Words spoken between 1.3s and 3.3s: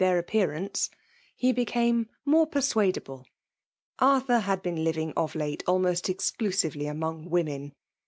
he became more persuade able.